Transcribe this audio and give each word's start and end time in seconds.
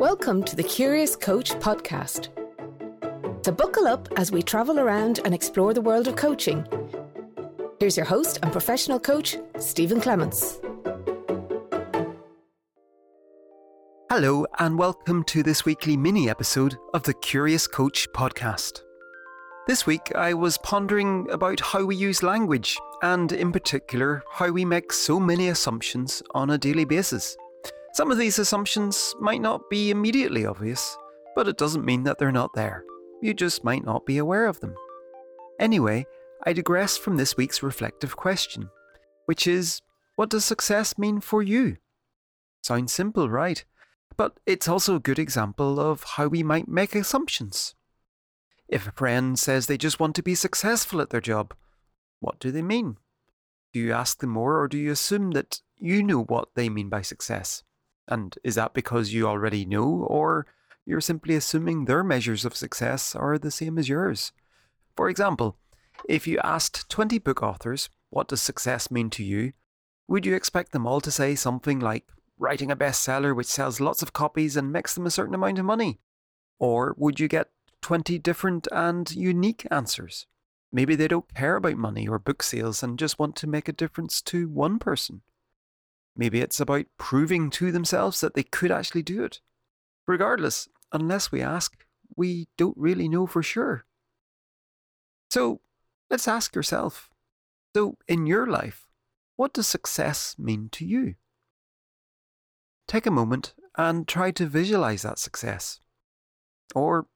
Welcome 0.00 0.44
to 0.44 0.56
the 0.56 0.62
Curious 0.62 1.14
Coach 1.14 1.50
podcast. 1.56 2.30
So, 3.44 3.52
buckle 3.52 3.86
up 3.86 4.08
as 4.16 4.32
we 4.32 4.42
travel 4.42 4.80
around 4.80 5.20
and 5.26 5.34
explore 5.34 5.74
the 5.74 5.82
world 5.82 6.08
of 6.08 6.16
coaching. 6.16 6.66
Here's 7.78 7.98
your 7.98 8.06
host 8.06 8.38
and 8.42 8.50
professional 8.50 8.98
coach, 8.98 9.36
Stephen 9.58 10.00
Clements. 10.00 10.58
Hello, 14.08 14.46
and 14.58 14.78
welcome 14.78 15.22
to 15.24 15.42
this 15.42 15.66
weekly 15.66 15.98
mini 15.98 16.30
episode 16.30 16.78
of 16.94 17.02
the 17.02 17.12
Curious 17.12 17.66
Coach 17.66 18.08
podcast. 18.14 18.80
This 19.66 19.84
week, 19.84 20.14
I 20.14 20.32
was 20.32 20.56
pondering 20.56 21.28
about 21.30 21.60
how 21.60 21.84
we 21.84 21.94
use 21.94 22.22
language, 22.22 22.78
and 23.02 23.30
in 23.32 23.52
particular, 23.52 24.22
how 24.32 24.50
we 24.50 24.64
make 24.64 24.94
so 24.94 25.20
many 25.20 25.48
assumptions 25.48 26.22
on 26.30 26.48
a 26.48 26.56
daily 26.56 26.86
basis. 26.86 27.36
Some 27.92 28.10
of 28.10 28.18
these 28.18 28.38
assumptions 28.38 29.14
might 29.20 29.40
not 29.40 29.68
be 29.68 29.90
immediately 29.90 30.46
obvious, 30.46 30.96
but 31.34 31.48
it 31.48 31.58
doesn't 31.58 31.84
mean 31.84 32.04
that 32.04 32.18
they're 32.18 32.30
not 32.30 32.54
there. 32.54 32.84
You 33.20 33.34
just 33.34 33.64
might 33.64 33.84
not 33.84 34.06
be 34.06 34.18
aware 34.18 34.46
of 34.46 34.60
them. 34.60 34.74
Anyway, 35.58 36.06
I 36.46 36.52
digress 36.52 36.96
from 36.96 37.16
this 37.16 37.36
week's 37.36 37.62
reflective 37.62 38.16
question, 38.16 38.70
which 39.26 39.46
is 39.46 39.82
what 40.16 40.30
does 40.30 40.44
success 40.44 40.98
mean 40.98 41.20
for 41.20 41.42
you? 41.42 41.78
Sounds 42.62 42.92
simple, 42.92 43.28
right? 43.28 43.64
But 44.16 44.38
it's 44.46 44.68
also 44.68 44.94
a 44.94 45.00
good 45.00 45.18
example 45.18 45.80
of 45.80 46.04
how 46.04 46.28
we 46.28 46.42
might 46.42 46.68
make 46.68 46.94
assumptions. 46.94 47.74
If 48.68 48.86
a 48.86 48.92
friend 48.92 49.38
says 49.38 49.66
they 49.66 49.76
just 49.76 49.98
want 49.98 50.14
to 50.16 50.22
be 50.22 50.34
successful 50.34 51.00
at 51.00 51.10
their 51.10 51.20
job, 51.20 51.54
what 52.20 52.38
do 52.38 52.52
they 52.52 52.62
mean? 52.62 52.98
Do 53.72 53.80
you 53.80 53.92
ask 53.92 54.20
them 54.20 54.30
more 54.30 54.60
or 54.60 54.68
do 54.68 54.78
you 54.78 54.92
assume 54.92 55.32
that 55.32 55.60
you 55.78 56.02
know 56.02 56.22
what 56.22 56.50
they 56.54 56.68
mean 56.68 56.88
by 56.88 57.02
success? 57.02 57.64
And 58.10 58.36
is 58.42 58.56
that 58.56 58.74
because 58.74 59.12
you 59.12 59.26
already 59.28 59.64
know, 59.64 60.04
or 60.08 60.46
you're 60.84 61.00
simply 61.00 61.36
assuming 61.36 61.84
their 61.84 62.02
measures 62.02 62.44
of 62.44 62.56
success 62.56 63.14
are 63.14 63.38
the 63.38 63.52
same 63.52 63.78
as 63.78 63.88
yours? 63.88 64.32
For 64.96 65.08
example, 65.08 65.56
if 66.08 66.26
you 66.26 66.40
asked 66.42 66.90
20 66.90 67.18
book 67.18 67.42
authors, 67.42 67.88
what 68.10 68.26
does 68.28 68.42
success 68.42 68.90
mean 68.90 69.10
to 69.10 69.24
you? 69.24 69.52
Would 70.08 70.26
you 70.26 70.34
expect 70.34 70.72
them 70.72 70.86
all 70.86 71.00
to 71.00 71.10
say 71.12 71.36
something 71.36 71.78
like 71.78 72.04
writing 72.36 72.72
a 72.72 72.76
bestseller 72.76 73.36
which 73.36 73.46
sells 73.46 73.80
lots 73.80 74.02
of 74.02 74.12
copies 74.12 74.56
and 74.56 74.72
makes 74.72 74.94
them 74.94 75.06
a 75.06 75.10
certain 75.10 75.34
amount 75.34 75.60
of 75.60 75.64
money? 75.64 76.00
Or 76.58 76.94
would 76.98 77.20
you 77.20 77.28
get 77.28 77.50
20 77.82 78.18
different 78.18 78.66
and 78.72 79.08
unique 79.12 79.66
answers? 79.70 80.26
Maybe 80.72 80.96
they 80.96 81.08
don't 81.08 81.32
care 81.34 81.56
about 81.56 81.76
money 81.76 82.08
or 82.08 82.18
book 82.18 82.42
sales 82.42 82.82
and 82.82 82.98
just 82.98 83.18
want 83.18 83.36
to 83.36 83.46
make 83.46 83.68
a 83.68 83.72
difference 83.72 84.20
to 84.22 84.48
one 84.48 84.78
person. 84.80 85.22
Maybe 86.20 86.42
it's 86.42 86.60
about 86.60 86.84
proving 86.98 87.48
to 87.52 87.72
themselves 87.72 88.20
that 88.20 88.34
they 88.34 88.42
could 88.42 88.70
actually 88.70 89.00
do 89.02 89.24
it. 89.24 89.40
Regardless, 90.06 90.68
unless 90.92 91.32
we 91.32 91.40
ask, 91.40 91.82
we 92.14 92.46
don't 92.58 92.76
really 92.76 93.08
know 93.08 93.26
for 93.26 93.42
sure. 93.42 93.86
So 95.30 95.62
let's 96.10 96.28
ask 96.28 96.54
yourself 96.54 97.08
so, 97.74 97.96
in 98.06 98.26
your 98.26 98.46
life, 98.46 98.86
what 99.36 99.54
does 99.54 99.66
success 99.66 100.36
mean 100.38 100.68
to 100.72 100.84
you? 100.84 101.14
Take 102.86 103.06
a 103.06 103.10
moment 103.10 103.54
and 103.78 104.06
try 104.06 104.30
to 104.32 104.44
visualize 104.44 105.00
that 105.00 105.18
success. 105.18 105.80
Or, 106.74 107.06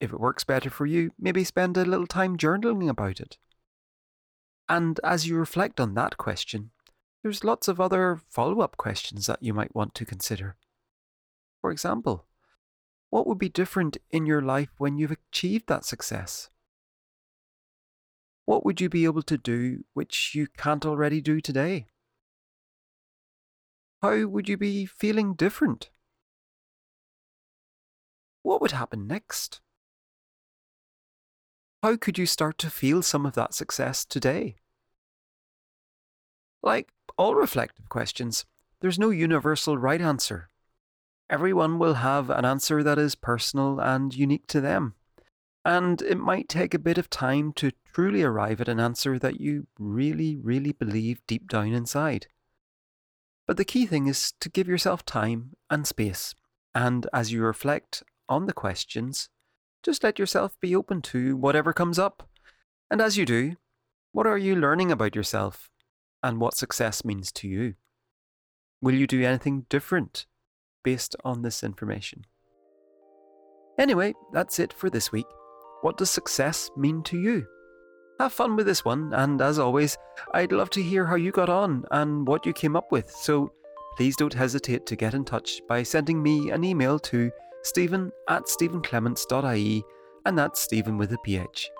if 0.00 0.12
it 0.12 0.18
works 0.18 0.42
better 0.42 0.68
for 0.68 0.86
you, 0.86 1.12
maybe 1.16 1.44
spend 1.44 1.76
a 1.76 1.84
little 1.84 2.08
time 2.08 2.36
journaling 2.36 2.88
about 2.88 3.20
it. 3.20 3.38
And 4.68 4.98
as 5.04 5.28
you 5.28 5.36
reflect 5.36 5.78
on 5.78 5.94
that 5.94 6.16
question, 6.16 6.72
there's 7.22 7.44
lots 7.44 7.68
of 7.68 7.80
other 7.80 8.20
follow 8.28 8.60
up 8.60 8.76
questions 8.76 9.26
that 9.26 9.42
you 9.42 9.54
might 9.54 9.74
want 9.74 9.94
to 9.94 10.04
consider. 10.04 10.56
For 11.60 11.70
example, 11.70 12.26
what 13.10 13.26
would 13.26 13.38
be 13.38 13.48
different 13.48 13.98
in 14.10 14.26
your 14.26 14.42
life 14.42 14.70
when 14.78 14.98
you've 14.98 15.16
achieved 15.30 15.68
that 15.68 15.84
success? 15.84 16.50
What 18.44 18.64
would 18.64 18.80
you 18.80 18.88
be 18.88 19.04
able 19.04 19.22
to 19.22 19.38
do 19.38 19.84
which 19.94 20.32
you 20.34 20.48
can't 20.56 20.84
already 20.84 21.20
do 21.20 21.40
today? 21.40 21.86
How 24.02 24.26
would 24.26 24.48
you 24.48 24.56
be 24.56 24.84
feeling 24.84 25.34
different? 25.34 25.90
What 28.42 28.60
would 28.60 28.72
happen 28.72 29.06
next? 29.06 29.60
How 31.84 31.96
could 31.96 32.18
you 32.18 32.26
start 32.26 32.58
to 32.58 32.70
feel 32.70 33.02
some 33.02 33.24
of 33.24 33.34
that 33.34 33.54
success 33.54 34.04
today? 34.04 34.56
Like 36.64 36.92
all 37.16 37.34
reflective 37.34 37.88
questions, 37.88 38.44
there's 38.80 38.98
no 38.98 39.10
universal 39.10 39.78
right 39.78 40.00
answer. 40.00 40.48
Everyone 41.30 41.78
will 41.78 41.94
have 41.94 42.30
an 42.30 42.44
answer 42.44 42.82
that 42.82 42.98
is 42.98 43.14
personal 43.14 43.80
and 43.80 44.14
unique 44.14 44.46
to 44.48 44.60
them. 44.60 44.94
And 45.64 46.02
it 46.02 46.18
might 46.18 46.48
take 46.48 46.74
a 46.74 46.78
bit 46.78 46.98
of 46.98 47.08
time 47.08 47.52
to 47.54 47.70
truly 47.94 48.22
arrive 48.22 48.60
at 48.60 48.68
an 48.68 48.80
answer 48.80 49.18
that 49.18 49.40
you 49.40 49.66
really, 49.78 50.36
really 50.36 50.72
believe 50.72 51.24
deep 51.26 51.48
down 51.48 51.72
inside. 51.72 52.26
But 53.46 53.56
the 53.56 53.64
key 53.64 53.86
thing 53.86 54.08
is 54.08 54.32
to 54.40 54.48
give 54.48 54.68
yourself 54.68 55.04
time 55.04 55.52
and 55.70 55.86
space. 55.86 56.34
And 56.74 57.06
as 57.12 57.32
you 57.32 57.42
reflect 57.42 58.02
on 58.28 58.46
the 58.46 58.52
questions, 58.52 59.28
just 59.82 60.02
let 60.02 60.18
yourself 60.18 60.58
be 60.60 60.74
open 60.74 61.02
to 61.02 61.36
whatever 61.36 61.72
comes 61.72 61.98
up. 61.98 62.28
And 62.90 63.00
as 63.00 63.16
you 63.16 63.24
do, 63.24 63.56
what 64.12 64.26
are 64.26 64.38
you 64.38 64.54
learning 64.54 64.92
about 64.92 65.16
yourself 65.16 65.71
and 66.22 66.40
what 66.40 66.54
success 66.54 67.04
means 67.04 67.32
to 67.32 67.48
you. 67.48 67.74
Will 68.80 68.94
you 68.94 69.06
do 69.06 69.22
anything 69.22 69.66
different 69.68 70.26
based 70.82 71.16
on 71.24 71.42
this 71.42 71.62
information? 71.62 72.26
Anyway, 73.78 74.14
that's 74.32 74.58
it 74.58 74.72
for 74.72 74.90
this 74.90 75.12
week. 75.12 75.26
What 75.82 75.96
does 75.96 76.10
success 76.10 76.70
mean 76.76 77.02
to 77.04 77.18
you? 77.18 77.46
Have 78.20 78.32
fun 78.32 78.56
with 78.56 78.66
this 78.66 78.84
one, 78.84 79.12
and 79.14 79.40
as 79.40 79.58
always, 79.58 79.96
I'd 80.32 80.52
love 80.52 80.70
to 80.70 80.82
hear 80.82 81.06
how 81.06 81.16
you 81.16 81.32
got 81.32 81.48
on 81.48 81.84
and 81.90 82.26
what 82.26 82.46
you 82.46 82.52
came 82.52 82.76
up 82.76 82.92
with, 82.92 83.10
so 83.10 83.52
please 83.96 84.16
don't 84.16 84.34
hesitate 84.34 84.86
to 84.86 84.96
get 84.96 85.14
in 85.14 85.24
touch 85.24 85.60
by 85.68 85.82
sending 85.82 86.22
me 86.22 86.50
an 86.50 86.62
email 86.62 86.98
to 87.00 87.30
stephen 87.62 88.12
at 88.28 88.44
stephenclements.ie, 88.44 89.82
and 90.24 90.38
that's 90.38 90.60
Stephen 90.60 90.98
with 90.98 91.12
a 91.12 91.18
PH. 91.18 91.70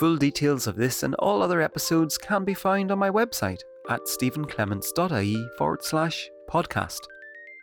Full 0.00 0.16
details 0.16 0.66
of 0.66 0.76
this 0.76 1.02
and 1.02 1.14
all 1.16 1.42
other 1.42 1.60
episodes 1.60 2.18
can 2.18 2.44
be 2.44 2.54
found 2.54 2.90
on 2.90 2.98
my 2.98 3.10
website 3.10 3.60
at 3.88 4.06
stephenclements.ie 4.06 5.48
forward 5.58 5.82
slash 5.82 6.28
podcast. 6.48 7.00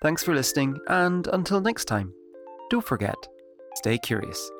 Thanks 0.01 0.23
for 0.23 0.33
listening, 0.33 0.78
and 0.88 1.28
until 1.28 1.61
next 1.61 1.85
time, 1.85 2.13
don't 2.69 2.85
forget, 2.85 3.16
stay 3.75 3.97
curious. 3.97 4.51